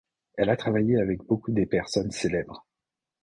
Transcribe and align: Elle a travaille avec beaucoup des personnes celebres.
Elle 0.35 0.49
a 0.49 0.57
travaille 0.57 0.95
avec 0.95 1.19
beaucoup 1.27 1.51
des 1.51 1.67
personnes 1.67 2.09
celebres. 2.09 2.65